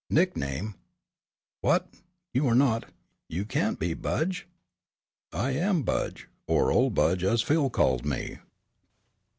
[0.09, 0.73] "Nickname
[1.59, 1.87] what,
[2.33, 2.91] you are not,
[3.29, 4.47] you can't be 'Budge'?"
[5.31, 8.39] "I am 'Budge' or 'old Budge' as Phil called me."